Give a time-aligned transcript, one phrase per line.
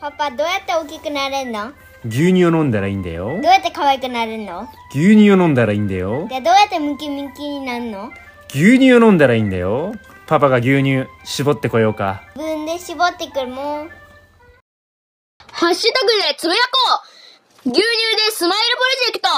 [0.00, 1.72] パパどうやって大きくなれるの？
[2.04, 3.28] 牛乳を飲んだらいいんだよ。
[3.30, 4.68] どうやって可愛くなるの？
[4.90, 6.28] 牛乳を飲んだらいいんだよ。
[6.28, 8.10] でどうやってムキムキになるの？
[8.50, 9.94] 牛乳を飲んだらいいんだよ。
[10.26, 12.22] パパが牛乳絞ってこようか。
[12.36, 13.90] 自分で絞ってくるもん。
[15.52, 17.00] ハッシュタグでつぶやこ
[17.64, 17.70] う。
[17.70, 19.28] 牛乳でスマイルプロジェクト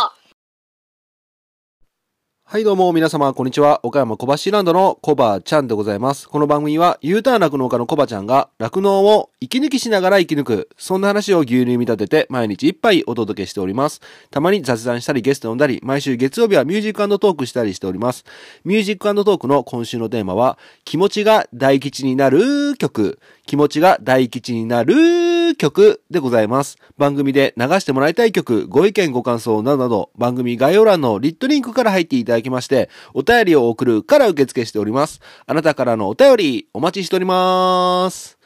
[2.50, 3.80] はいどうも皆様こんにちは。
[3.82, 6.26] 岡山小橋ランドのコバちゃんでございます。
[6.26, 14.00] この番組は U ターン酪農家のコバちゃんが酪農を息抜きしながら生き抜く、そんな話を牛乳見立てて毎日一杯お届けしております。
[14.30, 18.24] たまに雑談したりゲスト呼んだり、毎週月曜日はミュージックトークしたりしております。
[18.64, 20.56] ミュージックトークの今週のテーマは、
[20.86, 23.18] 気持ちが大吉になる曲。
[23.44, 26.76] 気持ちが大吉になる曲でございます。
[26.96, 35.20] 番組で流してもらいたい曲、ご意見ご感想などなど、番組概要欄のリットリンクから入っていただきまして、お便りを送るから受付しております。
[35.46, 38.38] あなたからのお便り、お待ちしております。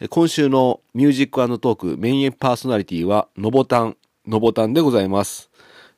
[0.00, 5.50] え今週のミュージックトークメインパーソナリティは、のぼたん、のぼたんでございます。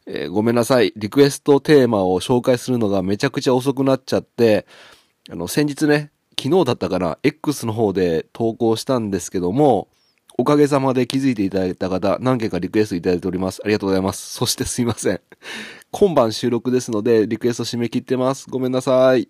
[0.06, 0.92] えーごめんなさい。
[0.96, 4.66] リクエストテーマを紹介するのがめちゃくちゃ遅くなっちゃって、
[5.28, 9.88] あの、先日ね、昨日だったかな、X の方で投稿したんですけども、
[10.38, 13.60] おかげさまで気づいていただいた方、何件かリクエストいただいております。
[13.64, 14.34] ありがとうございます。
[14.34, 15.20] そしてすいません。
[15.90, 18.50] 今晩収録ですので、リクエスト締め切ってます。
[18.50, 19.28] ごめんなさい。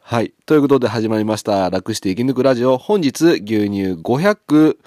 [0.00, 0.32] はい。
[0.46, 1.68] ということで始まりました。
[1.68, 2.78] 楽して生き抜くラジオ。
[2.78, 4.78] 本日、牛乳500、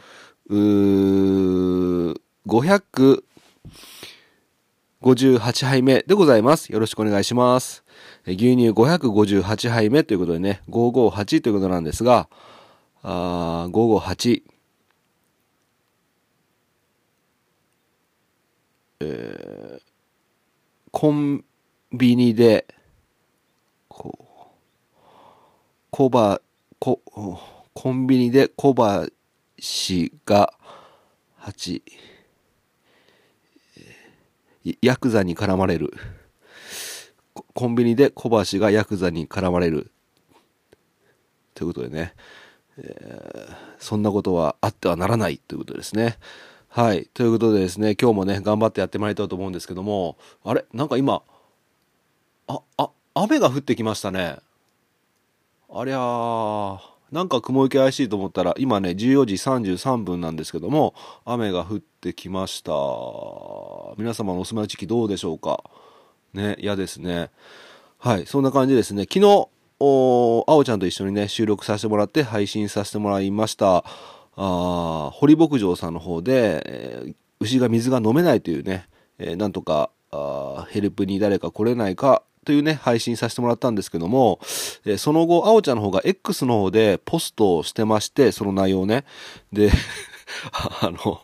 [0.50, 3.24] うー、500、
[5.04, 6.72] 58杯目でございます。
[6.72, 7.84] よろしくお願いします。
[8.26, 12.28] 牛乳558杯目ということでね、558ということなんですが、
[13.04, 14.51] あー558。
[19.04, 19.82] ー
[20.92, 21.46] コン
[21.94, 22.66] ビニで、
[23.88, 24.98] こう、
[25.90, 26.42] コバ、
[26.80, 27.02] コ、
[27.74, 29.08] コンビニでコバ
[29.58, 30.54] 氏が
[31.40, 31.82] 8、
[34.82, 35.94] ヤクザに絡まれる。
[37.34, 39.92] ココンビニで小橋がヤクザに絡まれる。
[41.54, 42.14] ということでね、
[42.78, 46.18] えーそんなことはあってはならないということですね。
[46.74, 47.10] はい。
[47.14, 50.64] ということでですね、今日もね、頑張ってやってまいりたいと思うんですけども、あれ？
[50.72, 51.22] なんか今、
[52.48, 54.38] あ、あ、雨が降ってきましたね。
[55.70, 56.80] ありゃー、
[57.12, 60.96] なんか雲行き怪しいと思ったら、今ね、14時33分なんですけども、
[61.26, 62.72] 雨が降ってきました。
[63.98, 65.62] 皆様のお住まいの地域どうでしょうか？
[66.34, 67.32] ね、嫌ですね。
[67.98, 69.04] はい、そんな感じですね。
[69.04, 69.50] 昨日、
[69.82, 73.84] おあおちゃんと一緒にね、収録させてもらって配信させてもらいました。
[74.44, 78.88] あ堀牧場さんの方で、えー牛が水が飲めないというね、
[79.18, 84.40] えーなんとかあヘルプに誰か来れないかというね、配信させてもらったんですけども、
[84.86, 89.06] えーその後、あおちゃんの方が X の方でポストをしてまして、その内容ね。
[89.54, 89.72] で、
[90.82, 91.22] あの、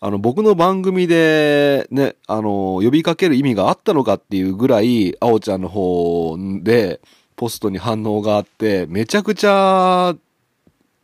[0.00, 7.00] あの、僕の番組でね、あの、呼びかける意味があったのかっていうぐらい、あおちゃんの方で、
[7.36, 10.16] ポストに反応があって、めちゃくちゃ、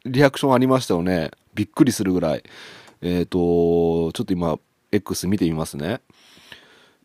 [0.04, 1.30] リアクションありましたよね。
[1.54, 2.42] びっくりするぐらい。
[3.00, 4.58] えっ、と、ちょっと今、
[4.90, 6.00] X 見てみますね。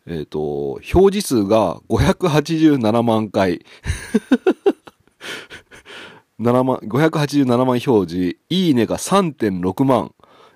[0.05, 3.65] えっ、と、表示数が587万回。
[6.39, 10.13] 7万、587万表示、いいねが3.6万、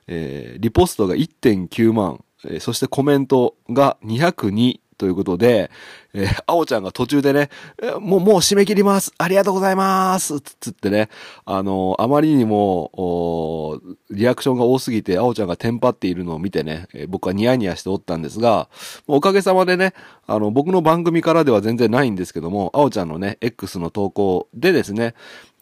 [0.07, 5.71] えーリポストが1.9万、えーそしてコメントが202ということで、
[6.13, 7.49] えー、あおちゃんが途中でね、
[7.81, 9.11] えーもう、もう締め切ります。
[9.17, 10.39] ありがとうございます。
[10.41, 11.09] つってね、
[11.43, 13.81] あのーあまりにも、お
[14.11, 18.69] リアクションが多すぎて、あおちゃんがテンパっているのを見てね、えー僕はニヤニヤしておったんですが、
[19.07, 19.95] おかげさまでね、
[20.27, 25.15] あの、僕の番組からでは全然ないんですけども、あおちゃんのね、X の投稿でですね、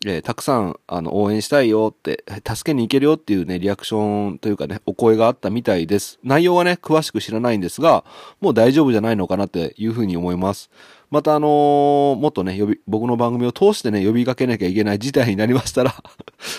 [0.05, 6.19] えーたくさん、あの、応援したいよって、助けに行けるよっていうね、リアクションというかね、お声があったみたいです。
[6.23, 8.05] 内容はね、詳しく知らないんですが、
[8.39, 10.69] もう大丈夫じゃないのかなっていうふうに思います。
[11.11, 15.93] またあのーもっとね、呼び、僕の番組を通してね、呼びかけなきゃいけない事態になりましたら、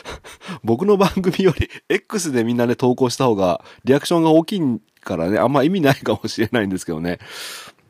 [0.62, 4.60] 僕の番組より X でみんなね、投稿した方が、リアクションが大きい
[5.00, 7.18] からね、あんま意味ないかもしれないんですけどね。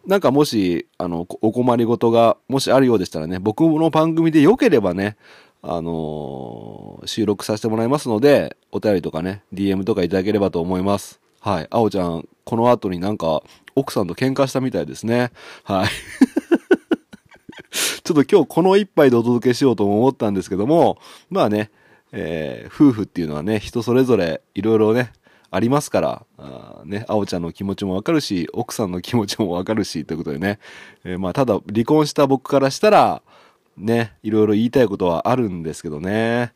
[0.07, 5.17] なんかもし、あの、お困りごとが、もしあるようでしたらね、僕の番組で良ければね、
[5.63, 11.21] あのー収録させてもらいますので、お便りとかね、DM とかいただければと思います。
[11.41, 11.67] はい。
[11.71, 13.43] あおちゃん、この後になんか、
[13.75, 15.31] 奥さんと喧嘩したみたいですね。
[15.65, 15.89] はい。
[17.73, 20.99] ちょっと今日この一杯でお届けしようと思ったんですけども、
[21.31, 21.71] まあね、
[22.13, 25.13] えー夫婦っていうのはね、人それぞれいろいろね、
[25.51, 30.59] ありますから、あね、あおちゃんの気持ちもわかるし、奥さんの気持ちもわかるし、ということでね、
[31.05, 33.23] えーまあただ離婚した僕からしたら、
[33.77, 36.53] ね、いろいろ言いたいことはあるんですけどね、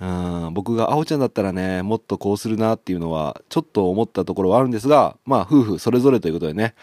[0.00, 6.74] うん、僕が、あおちゃんだったらね、もっとこうするなっていうのは、ちょっと思ったところはあるんですが、まあ、夫婦それぞれということでね、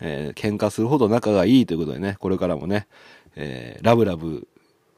[0.00, 2.86] えー喧嘩するほど仲がいいということでね、これからもね、
[3.36, 4.48] えーラブラブ、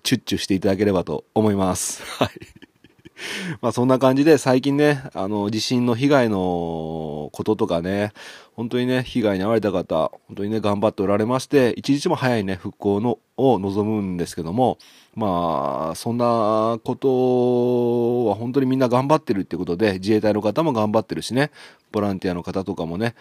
[0.02, 2.02] チュッチュしていただければと思います。
[2.19, 2.71] はい。
[3.61, 8.12] まあそんな感じで最近ね、あの、地震の被害のこととかね、
[8.55, 14.79] 本当にね、被害に遭われた方、本当にね、頑張っておられまして、一日も早いね、復興の、を望むんですけども、
[15.14, 21.50] まあ、そんなことは本当にみんな頑張ってるってことで、自衛隊の方も頑張ってるしね、
[21.91, 23.14] ボランティアの方とかもね、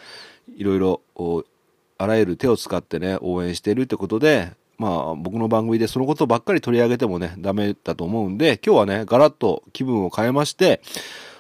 [0.56, 1.02] いろいろ、
[1.98, 10.82] あらゆる手を使ってね、応援してるってことで、まあ僕の番組でそのことばっかり取り上げてもね、ダメだと思うんで、今日はね、ガラッと気分を変えまして、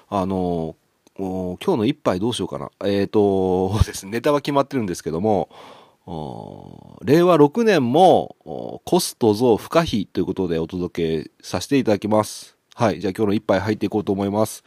[0.09, 0.75] あの、
[1.17, 2.69] 今日の一杯どうしようかな。
[2.85, 5.49] えっ、とですね、ネタは決まってるんですけども、
[7.03, 8.35] 令和6年も
[8.85, 12.55] コスト増不可避ということでお届けさせていただきます。
[12.75, 12.99] はい。
[12.99, 14.63] じゃあ今日の一杯入っていこうと思います。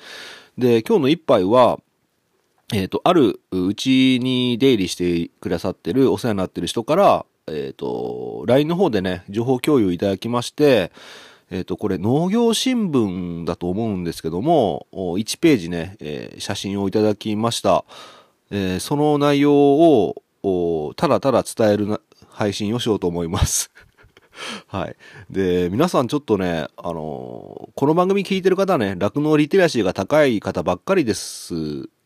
[0.59, 1.79] で、今日の一杯は、
[2.73, 10.93] えっ、と、あるうちに出入りしてくださってる、お世話になってる人から、えっ、と、LINE の方でね、情報共有いただきまして、
[11.51, 17.85] えっ、と、これ農業新聞だと思うんですけども、1ページね、えー写真をいただきました。
[18.51, 22.01] えその内容を、ただただ伝える
[22.31, 23.71] 配信をしようと思います。
[24.67, 24.97] はい。
[25.31, 31.55] で、皆さんちょっとね、あのこの番組聞いてる方はね、酪農リテラシーが高い方ばっかりです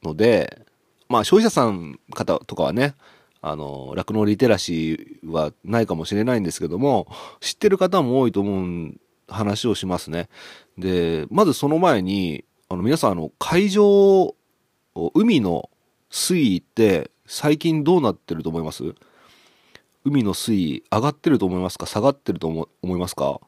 [0.03, 0.67] ので、
[1.09, 2.95] まあ消費者さん方とかはね、
[3.41, 7.07] あの酪農リテラシーはないかもしれないんですけども、
[7.41, 8.95] 知ってる方も多いと思う
[9.29, 10.29] 話をしますね。
[10.77, 14.35] で、まずその前に、あの皆さんあの、海上、
[15.15, 15.71] 海の
[16.11, 18.95] 水位って最近どうなってると思います？
[20.05, 21.87] 海の水位上がってると思いますか？
[21.87, 23.41] 下がってると思思いますか？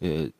[0.00, 0.32] えー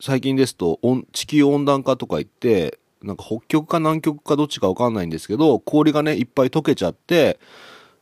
[0.00, 0.80] 最近ですと
[1.12, 7.38] 地球温暖化とか言ってなんか北極か南極かどっちかわかんないんですけど氷がねいっぱい溶けちゃって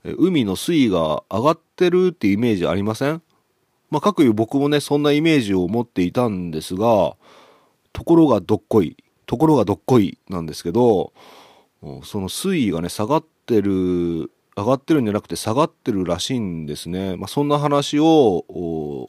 [0.04, 3.22] 海の水位が上がってるっていうイメージありません？
[3.90, 7.14] まあ各いう僕もねそんなイメージを持っていたんですが
[7.92, 8.96] ところがどっこい
[9.26, 11.12] ところがどっこいなんですけど
[12.04, 17.16] その水位がね下がってる上がってるんじゃなくて下がってるらしいんですね。
[17.16, 18.44] まあ、そんな話を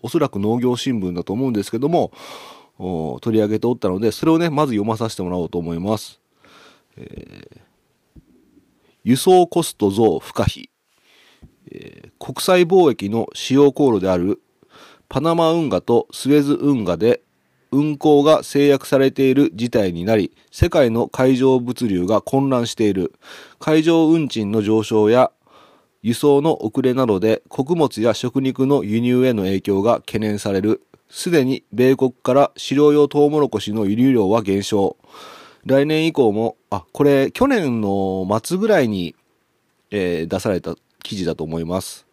[0.01, 2.11] おそらく農業新聞だと思うんですけども
[2.77, 6.19] 取り上げておったのでそれをねまず読まさせてもらおうと思います。
[6.97, 7.63] えー
[9.05, 10.69] 輸送コスト増不可避、
[11.69, 14.41] えー国際貿易の主要航路である
[15.09, 17.21] パナマ運河とスエズ運河で
[17.73, 23.13] 運航が制約されている事態になり、世界の海上物流が混乱している。
[23.59, 25.31] 海上運賃の上昇や
[26.03, 30.83] 輸送の遅れなどで穀物や食肉の輸入への影響が懸念される。
[31.13, 34.97] すでに米国から飼料用トウモロコシの輸入量は減少。
[35.63, 39.15] 来年以降も、あ、これ去年の末ぐらいに、
[39.91, 42.07] えー出された記事だと思います。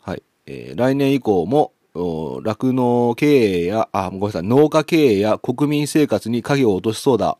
[0.00, 0.24] はい。
[0.46, 3.26] えー来年以降も、酪農経
[3.62, 7.38] 営や、あ、ごめんなさい、農家経営や国民生活に影を落としそうだ。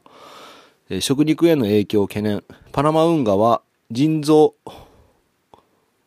[0.91, 2.45] えー食肉への影響を懸念。
[2.71, 4.55] パナマ運河は腎臓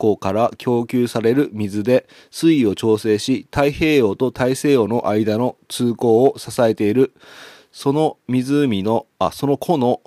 [0.04, 7.14] 港から供給される水で水位を調整し、太平洋と大西洋の間の通行を支えている。
[7.72, 10.02] その湖の、あ、その湖の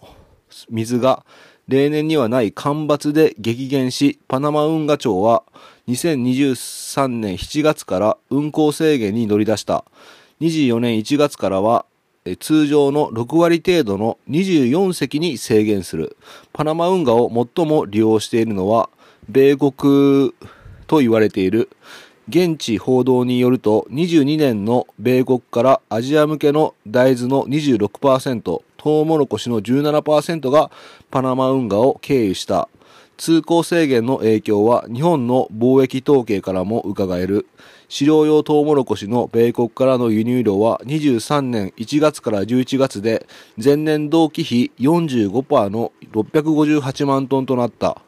[0.69, 1.25] 水が
[1.67, 5.45] 例年にはない干ばつで激減し、パナマ運河庁は
[5.89, 9.85] 2023年7月から運航制限に乗り出した。
[10.43, 11.87] 24年1月からは
[12.41, 16.17] 通常の6割程度の24隻に制限する。
[16.53, 18.91] パナマ運河を最も利用しているのは、
[19.29, 20.33] 米国
[20.87, 21.69] と言われている。
[22.29, 30.71] 現地報道によると、22年の米国からアジア向けの大豆の26%、トウモロコシの17%が
[31.11, 32.69] パナマ運河を経由した。
[33.17, 37.47] 通行制限の影響は日本の貿易統計からも伺える。
[37.89, 43.27] 飼料用トウモロコシの米国からの輸入量は23年1月から11月で
[43.63, 48.03] 前年同期比45%の658万トンとなった。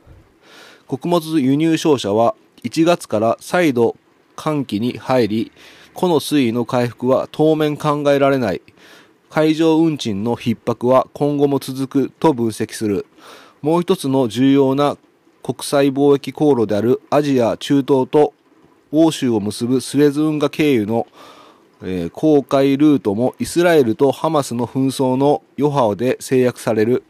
[0.88, 3.96] 穀物輸入商社は1月から再度
[4.36, 5.52] 寒気に入り、
[5.92, 8.62] この水位の回復は当面考えられない。
[9.28, 13.04] 海上運賃の逼迫は今後も続くと分析する。
[13.60, 14.96] もう一つの重要な
[15.42, 18.32] 国際貿易航路であるアジア、中東と
[18.90, 21.06] 欧州を結ぶスエズ運河経由の、
[21.82, 27.02] えー航海ルートもイスラエルとハマスの紛争の余波で制約される。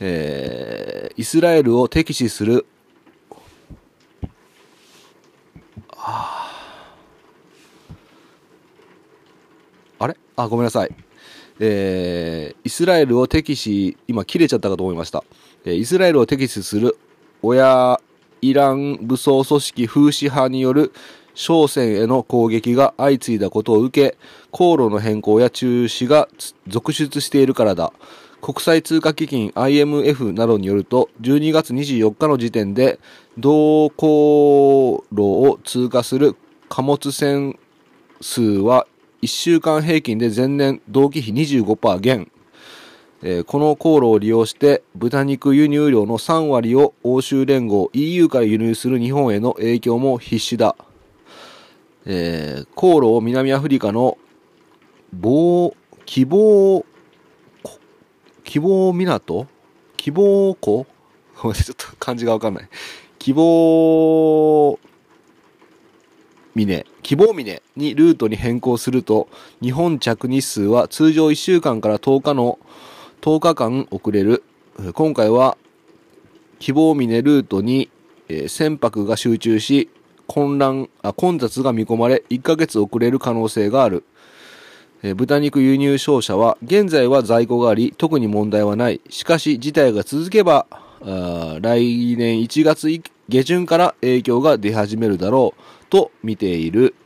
[0.00, 2.66] えーイスラエルを敵視する
[6.06, 6.50] あ
[10.06, 10.16] れ？
[10.36, 10.94] あ、ごめんなさい。
[11.60, 15.24] えー、イスラエルを敵視、今切れちゃったかと思いました。
[15.64, 16.98] えーイスラエルを敵視する
[17.40, 17.98] 親
[18.42, 20.92] イラン武装組織風刺派による
[21.34, 24.18] 商船への攻撃が相次いだことを受け、
[24.50, 26.28] 航路の変更や中止が
[26.66, 27.94] 続出しているからだ。
[28.42, 33.00] 国際通貨基金 IMF などによると、12月24日の時点で、
[33.38, 36.36] 同航路を通過する
[36.68, 37.58] 貨物船
[38.20, 38.86] 数は
[39.22, 42.30] 1週間平均で前年同期比25%減。
[43.22, 50.76] えーこの航路を利用して豚肉輸入量の3割を欧州連合 EU から輸入する日本への影響も必至だ。
[52.04, 54.18] えー航路を南アフリカの
[55.12, 56.84] 棒希望
[58.44, 59.46] 希望港？
[59.96, 60.86] 希望湖
[61.54, 62.68] ちょっと漢字がわかんない。
[63.18, 64.78] 希望
[66.54, 69.28] 峰、希望峰にルートに変更すると、
[69.60, 72.58] 日本着日数は通常1週間から10日の
[73.20, 74.44] 10日間遅れる。
[74.94, 75.56] 今回は
[76.58, 77.90] 希望峰ルートに、
[78.28, 79.90] え船舶が集中し、
[80.26, 84.04] 混乱あ、混雑が見込まれ、1ヶ月遅れる可能性がある。
[85.02, 89.00] え豚肉輸入商社は、現在は在庫があり、特に問題はない。
[89.10, 90.66] しかし、事態が続けば、
[91.04, 92.88] 来年1月
[93.28, 96.96] 下旬から影響が出始めるだろうと見ている。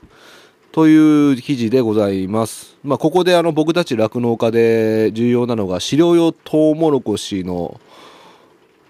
[0.72, 2.78] という記事でございます。
[2.82, 7.78] まあ、ここであの僕たち酪農家で重要なのが飼料用トウモロコシの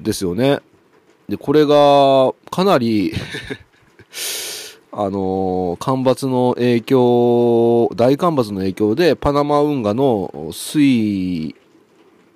[0.01, 0.61] ですよね。
[1.29, 3.13] で、これがかなり
[4.93, 11.57] あの干ばつの影響、大干ばつの影響でパナマ運河の水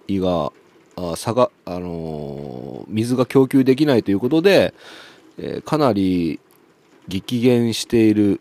[0.09, 0.53] 位が、
[0.97, 4.75] あ差が、あの水が供給できないということで、
[5.39, 6.41] えかなり
[7.09, 8.41] 激減している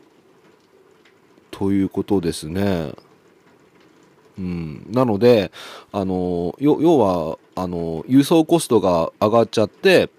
[1.49, 2.93] ということですね。
[4.37, 5.51] うん、なので、
[5.91, 10.09] あの、要は、あの、輸送コストが上がっちゃって、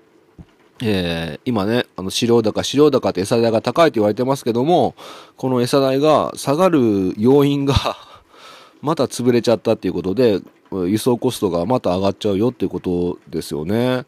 [0.80, 4.94] えー今ね、あの、飼料高、飼料高って餌代が高いと言われてますけども、
[5.36, 7.74] この餌代が下がる要因が
[8.82, 10.40] また潰れちゃったっていうことで、
[10.72, 14.04] 輸送コストがまた上がっちゃうよっていうことですよね。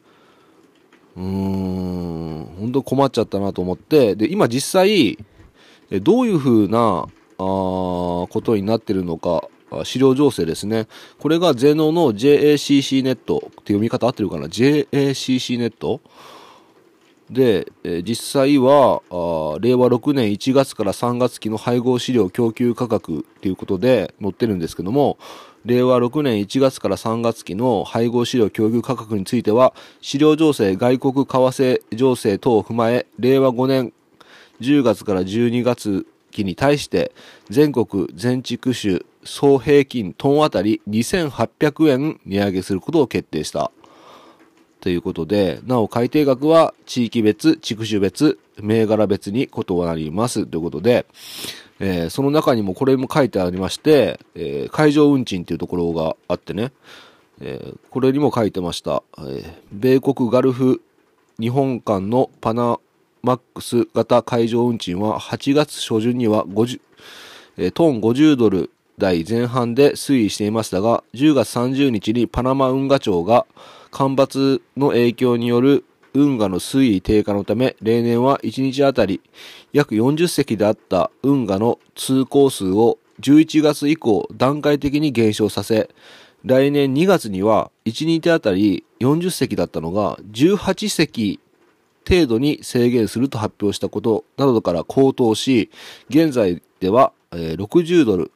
[1.16, 5.18] うーん、本当困っちゃったなと思って、で、今実際、
[6.02, 7.06] どういうふうな、
[7.36, 9.48] あことになってるのか、
[9.82, 10.86] 資料情勢ですね。
[11.18, 16.00] これがゼノの JACC ネットって読み方合ってるかな ?JACC ネット？
[17.30, 25.18] で、えー実際はあ令和6年1月から3月期の配合飼料供給価格ということで載ってるんですけども、
[25.64, 33.92] 令和6年1月から3月期の配合飼料供給価格については、飼料情勢、外国為替情勢等を踏まえ、令和5年
[34.60, 37.12] 10月から12月期に対して、
[37.48, 43.70] 全国全地区種総平均トンあたり2800円値上げすることを決定した。
[44.84, 50.44] ということで、なお改定額は地域別、地区種別、銘柄別に異なります。
[50.44, 51.06] ということで、
[51.80, 56.70] えーその中にもこれも書いてありまして、えー海上運賃っていうところがあってね、
[57.40, 59.02] えーこれにも書いてました。
[59.26, 60.82] え米国ガルフ
[61.40, 62.78] 日本間のパナ
[63.22, 66.80] マックス型海上運賃は8月初旬には50、
[67.56, 73.46] えトン50ドル台前半で推移していましたが、10月30日にパナマ運河庁が
[73.94, 75.84] 干ばつの影響による
[76.14, 79.20] 運河の水位低下のため、例年は1日あたり
[79.72, 85.90] 約40隻であった運河の通行数を11月以降段階的に減少させ、
[86.44, 91.38] 来年2月には1日あたり40隻だったのが18隻
[92.06, 95.70] 程度に制限すると発表したことなどから高騰し、
[96.08, 98.32] 現在では、60ドル、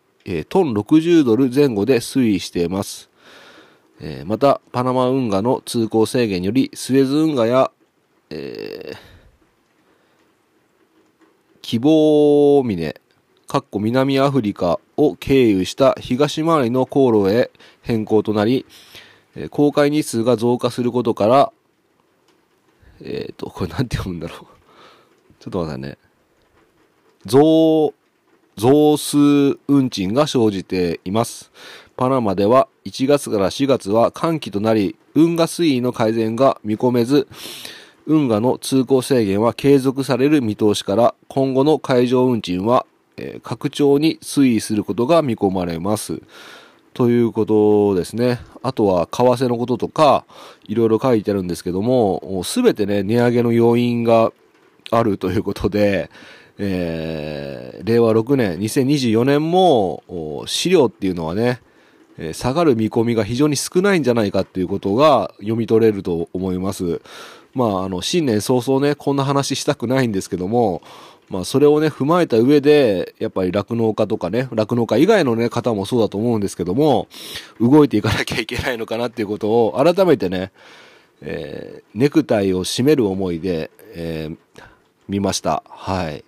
[0.49, 3.11] トン60ドル前後で推移しています。
[4.01, 7.71] えーまた、パナマ運河の通行制限により、スエズ運河や、
[8.31, 8.97] えー
[11.61, 13.01] 希望峰、
[13.47, 17.51] かっこ南アフリカを経由した東回りの航路へ
[17.83, 18.65] 変更となり、
[19.35, 21.53] えー公開日数が増加することから、
[23.01, 24.39] えっ、と、これなんて読むんだろう。
[25.41, 25.99] ちょっと待ってね。
[27.27, 27.95] 増、
[28.57, 29.19] 増数
[29.69, 31.53] 運賃が生じています。
[31.99, 37.27] パナマでは1月から4月は寒気となり、運河水位の改善が見込めず、
[38.07, 42.87] 運河の通行制限は継続される見通しから、今後の海上運賃は、
[43.17, 46.23] えー拡張に推移することが見込まれます。
[46.95, 48.39] ということですね。
[48.63, 50.25] あとは、為替のこととか、
[50.69, 54.33] いろいろ書いてあるんですけども、すべてね、値上げの要因が
[54.93, 56.11] あるということで、
[56.59, 61.61] えー令和6年、2024年も、資料っていうのはね、
[62.19, 67.01] え下がる見込みが非常に少ないんじゃないかっていうことが読み取れると思います。
[67.55, 70.83] まあ、あの、新年早々ね、こんな話したくないんですけども、
[71.31, 77.09] まあ、それをね、踏まえた上で、やっぱり酪農家とかね、酪農家以外のね、方もそうだと思うんですけども、
[77.61, 80.53] 動いていかなきゃいけないのかなっていうことを、改めてね、
[81.21, 84.37] えーネクタイを締める思いで、えー
[85.09, 85.63] 見ました。
[85.69, 86.23] はい。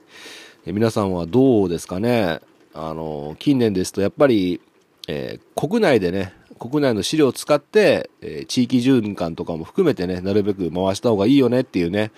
[0.64, 2.40] 皆さんはどうですかね？
[2.72, 4.60] あの、近年ですとやっぱり、
[5.10, 12.12] えー国内でね、国内の資料を使って、えー地域循環とかも含めてね、なるべく回した方がいいよねっていうね、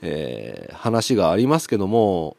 [0.00, 2.36] えー話がありますけども、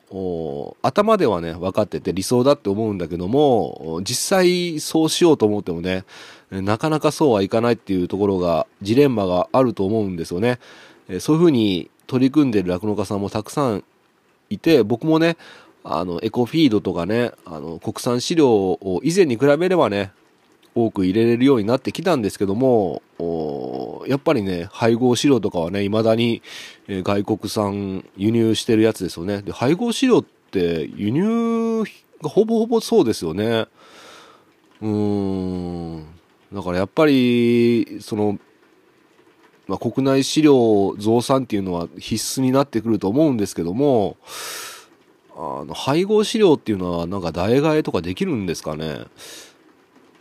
[0.81, 6.03] 頭ではね、分かってて理想だって思うんだけども、実際そうしようと思ってもね、
[6.49, 10.59] なかなかそうはいかないっていうところが、ジレンマがあると思うんですよね。
[11.07, 13.83] えそういうふうに取り組んでる酪農家さんもたくさん
[14.49, 15.37] いて、僕もね、
[15.87, 20.11] あの、エコフィードとかね、あの、国産飼料を以前に比べればね、
[20.73, 23.03] 多く入れれるようになってきたんですけども、
[24.07, 26.41] やっぱりね、配合飼料とかはね、未だに、
[26.87, 29.43] え外国産輸入してるやつですよね。
[29.43, 31.83] で、配合飼料って輸入
[32.21, 33.67] がほぼほぼそうですよね。
[34.81, 36.05] うーん。
[36.51, 38.39] だからやっぱり、その、
[39.67, 44.17] まあ、国内飼料増産っていうのは必須になってくると思うんですけども、
[45.35, 49.05] あの、配合飼料っていうのはなんか代替えとかできるんですかね？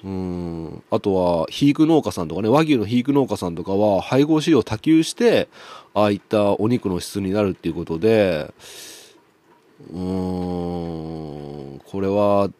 [0.02, 0.82] うん。
[0.90, 5.48] あとは、肥育農家さんとかね、和牛の肥育農家さんとかは、配合飼料を多給して、
[5.94, 8.52] ああいったお肉の質になるっていうことで、
[9.92, 12.50] うーん、これは、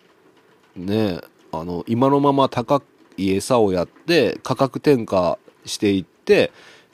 [0.76, 1.20] ね、
[1.52, 2.82] あの、今のまま高
[3.16, 6.50] い餌をやって、価格転嫁していって、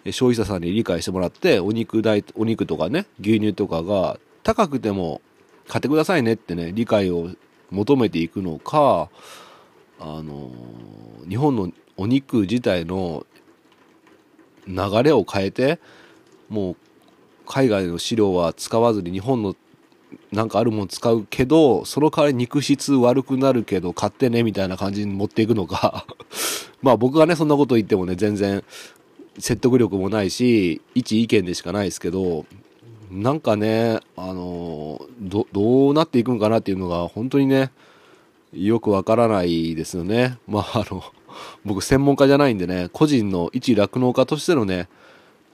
[0.07, 5.21] 消費者さんに理解してもらって、お肉代、お肉とかね、牛乳とかが高くても
[5.71, 7.31] 買ってくださいねってね、理解を
[7.71, 9.09] 求めていくのか、
[10.01, 10.51] あの、
[11.29, 13.25] 日本のお肉自体の
[14.67, 15.79] 流れを変えて、
[16.49, 16.77] もう
[17.47, 19.55] 海外の飼料は使わずに日本の
[20.33, 26.05] なんかあるもの使うけど、その代わり肉質悪くなるけど買ってねみたいな感じに持っていくのか。
[26.83, 28.65] まあ僕がね、そんなこと言ってもね、全然
[29.39, 32.45] 説得力もないし、一意見でしかないですけど、
[33.11, 37.71] なんかね、あの、ど、どうなっていくんかなっていうのが本当にね、
[38.53, 40.39] よくわからないですよね。
[40.47, 41.03] まああの、
[41.65, 44.89] 僕専門家じゃないんでね、個人の一酪農家としてのね、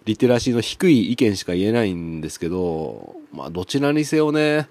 [0.05, 4.69] リテラシーの低い意見しか言えないんですけど、まあどちらにせよね、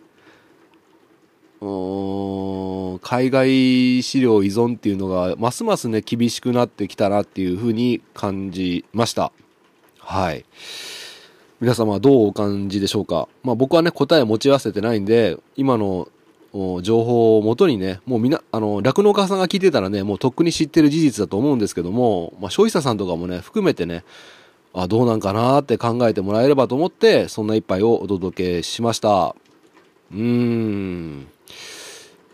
[1.61, 9.31] うん海外資料依存っていうのがますますね厳しくなってきたなっていうふうに感じました
[9.99, 10.45] はい
[11.61, 13.27] 皆様はどうお感じでしょうか？
[13.43, 16.09] まあ僕はね答え持ち合わせてないんで今の
[16.81, 24.03] 情報をもとにねもうみなあの酪農家さんが聞いてたらねもうとっくに知ってる事実だと思うんですけども、まあ、消費者さんとかもね含めてね
[24.73, 29.35] あどうなんかなって考えてもらえればと思ってそんな一杯をお届けしました。
[30.11, 31.27] うーん。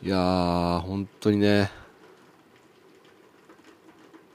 [0.04, 1.70] いやー、本当にね、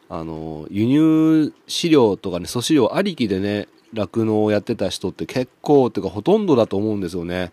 [0.09, 7.53] あの、輸入飼料とかね、粗飼料ありきでね、酪農をやってた人って結構、っていうかほとんどだと思うんですよね。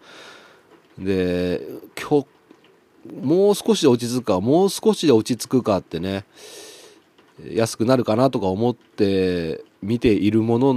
[0.97, 1.61] で、
[1.99, 2.27] 今日、
[3.21, 6.25] もう少しで落ち着くか、もう少しで落ち着くかってね、
[7.51, 10.73] 安くなるかなとか思って見ているもの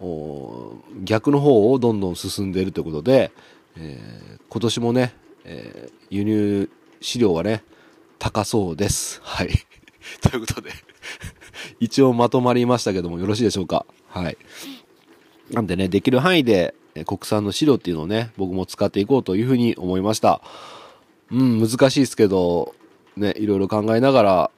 [0.00, 3.30] の、逆の方をどんどん進んでいるということで、
[3.76, 7.64] えー今年もね、えー輸入飼料はね、
[8.18, 9.20] 高そうです。
[9.22, 9.48] はい。
[10.20, 10.70] ということで、
[11.80, 13.86] 一応まとまりましたけどもよろしいでしょうか？
[14.08, 14.36] はい。
[15.50, 16.74] なんでね、できる範囲で
[17.06, 20.40] 国産の飼料っていうのをね、僕も使っていこうというふうに思いました。
[21.30, 22.74] うん、難しいですけど、
[23.16, 24.50] ね、いろいろ考えながら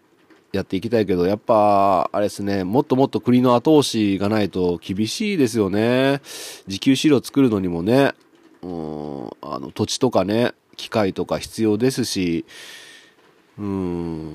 [0.52, 6.20] やっていきたいけど、やっぱ、あれですね、もっともっと国の後押しがないと厳しいですよね。
[6.66, 8.14] 自給飼料作るのにもね、
[8.62, 12.44] うん、あの、土地とかね、機械とか必要ですし、
[13.58, 14.34] うん、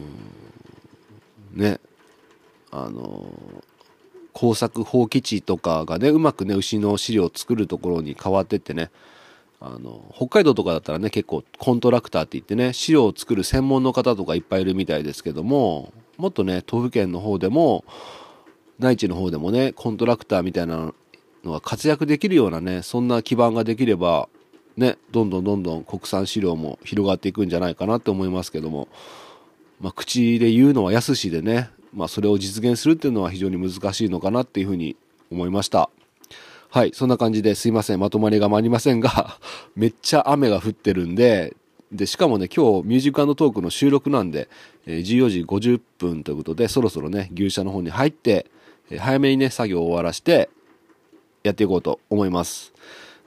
[1.54, 1.80] ね、
[2.72, 3.61] あの、
[4.34, 8.91] 耕作放棄地とかがね、うまくね、牛の飼料を作るところに変わってってね、
[9.60, 17.86] あの、北海道とかだったらね、結構コントラクターって言ってね、飼料を作る専門の方とかいっぱいいるみたいですけども、もっとね、東府県の方でも、
[18.80, 20.94] 内地の方でもね、コントラクターみたいな
[21.44, 24.30] のが活躍できるようなね、そんな基盤ができれば、
[24.78, 28.88] ね、どんどんどんどん国産飼料も広がっていくんじゃないかなって思いますけども、
[29.80, 34.96] まあ、口で言うのは安しでね、まあ、それを実現するっていうのは非常に難しいのかなっていうふうに
[35.32, 35.90] 思いました。
[36.70, 38.00] はい、そんな感じですいません。
[38.00, 39.38] まとまりがありませんが、
[39.76, 41.56] めっちゃ雨が降ってるんで、
[41.92, 44.48] で、しかもね、今日ミュージックトークの収録なんで、
[44.88, 48.46] え14時50分ということで、そろそろね、牛舎の方に入って、
[48.90, 50.50] え早めにね、作業を終わらして、
[51.44, 52.72] やっていこうと思います。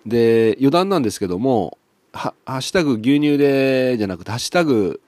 [0.07, 1.77] で、余談なんですけども、
[2.13, 5.01] ハッシュタグ牛乳で、じゃなくて、ハッシュタグ、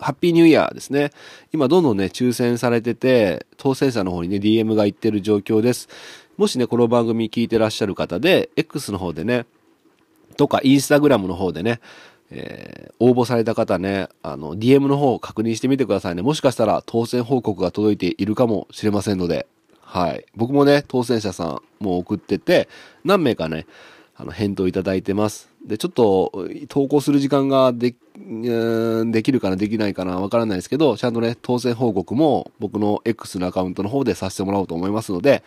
[0.00, 1.10] ハッピーニューイヤーですね。
[1.52, 5.88] 今どんどんね、抽選されてて、当選者の方にね、DM が行ってる状況です。
[6.36, 9.46] もしね、この番組聞いてらっしゃる方で、X の方でね、
[10.36, 11.80] とか、インスタグラムの方でね、
[12.30, 16.22] えー応募された方ね、あの、DM の方を確認してみてくださいね。
[16.22, 19.46] もしかしたら当選報告が届いているかもしれませんので、
[19.80, 20.26] はい。
[20.36, 22.68] 僕もね、当選者さんも送ってて、
[23.04, 23.66] 何名かね、
[24.20, 25.48] あの、返答いただいてます。
[25.66, 35.42] で、ちょっと、投稿する時間がで、うんできるかな、できないかな、わからないですけど、ちゃんとね、当選報告も僕の X のアカウントの方でさせてもらおうと思いますので、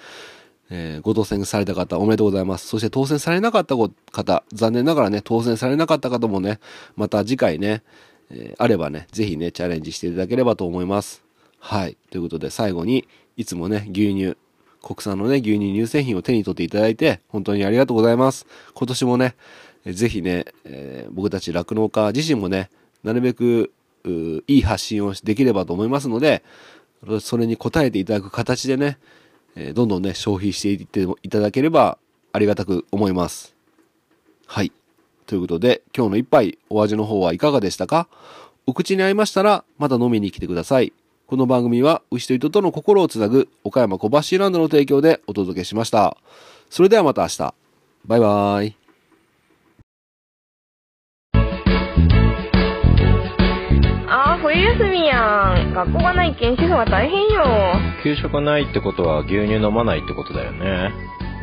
[0.72, 2.68] えーご当選された方おめでとうございます。
[2.68, 6.60] そして当選されなかった方、残念ながらね、当選されなかった方もね、
[6.96, 7.84] また次回ね、
[8.32, 11.24] えーあればね、ぜひね、チャレンジしていただければと思います。
[11.60, 11.96] はい。
[12.10, 13.08] ということで、最後に、
[13.38, 14.36] いつもね、牛乳、
[14.84, 18.46] 国産のね、牛乳乳製品を手に取っていただいて、本当にありがとうございます。
[18.76, 19.36] 今年もね、
[19.88, 22.69] ぜひね、えー僕たち酪農家自身もね、
[23.04, 23.72] なるべく、
[24.48, 26.43] いい発信をできればと思いますので、
[27.22, 28.98] それに応えていただく形でね、
[29.56, 31.98] えーどんどんね、消費していっていただければ
[32.34, 33.56] ありがたく思います。
[34.46, 34.72] はい。
[35.26, 38.10] ということで、今日の一杯、お味の方はいかがでしたか？
[38.65, 40.91] お口に合いましたら、また飲みに来てください。
[41.26, 46.18] この番組は、牛と糸との心をつなぐ、岡山小橋ランドの提供でお届けしました。
[46.70, 47.54] それではまた明日。
[48.06, 48.76] バイバーイ。
[54.10, 55.74] ああ、冬休みやん。
[55.74, 57.46] 学校がないけん主婦は大変よ。
[58.04, 60.92] 給食ないってことは牛乳飲まないってことだよね。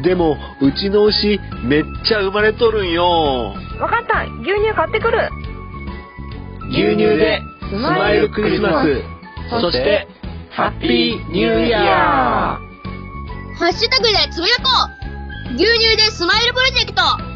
[0.04, 3.54] でも、うちの牛、めっちゃ生まれとるんよ。
[3.80, 4.24] わかった。
[4.42, 5.30] 牛乳買ってくる。
[6.68, 7.40] 牛乳で、
[7.70, 9.19] スマイルクリスマス。
[9.50, 10.06] そして、
[10.50, 12.70] ハッピーニューイヤー。
[13.56, 14.70] ハッシュタグでつぶやこ
[15.50, 17.29] う牛乳でスマイルプロジェクト